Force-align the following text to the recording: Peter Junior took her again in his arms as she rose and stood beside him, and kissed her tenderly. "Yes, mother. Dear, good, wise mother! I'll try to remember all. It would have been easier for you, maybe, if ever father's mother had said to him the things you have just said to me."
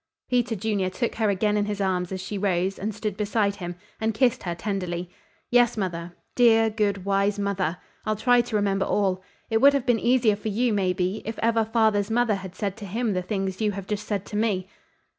Peter 0.31 0.55
Junior 0.55 0.89
took 0.89 1.13
her 1.13 1.29
again 1.29 1.55
in 1.55 1.65
his 1.65 1.79
arms 1.79 2.11
as 2.11 2.19
she 2.19 2.35
rose 2.35 2.79
and 2.79 2.95
stood 2.95 3.15
beside 3.15 3.57
him, 3.57 3.75
and 3.99 4.15
kissed 4.15 4.41
her 4.41 4.55
tenderly. 4.55 5.11
"Yes, 5.51 5.77
mother. 5.77 6.15
Dear, 6.33 6.71
good, 6.71 7.05
wise 7.05 7.37
mother! 7.37 7.77
I'll 8.03 8.15
try 8.15 8.41
to 8.41 8.55
remember 8.55 8.87
all. 8.87 9.21
It 9.51 9.61
would 9.61 9.73
have 9.73 9.85
been 9.85 9.99
easier 9.99 10.35
for 10.35 10.47
you, 10.49 10.73
maybe, 10.73 11.21
if 11.23 11.37
ever 11.43 11.63
father's 11.63 12.09
mother 12.09 12.33
had 12.33 12.55
said 12.55 12.77
to 12.77 12.85
him 12.87 13.13
the 13.13 13.21
things 13.21 13.61
you 13.61 13.73
have 13.73 13.85
just 13.85 14.07
said 14.07 14.25
to 14.25 14.35
me." 14.35 14.67